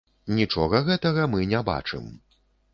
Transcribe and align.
Нічога 0.37 0.81
гэтага 0.87 1.29
мы 1.35 1.39
не 1.53 1.63
бачым. 1.71 2.13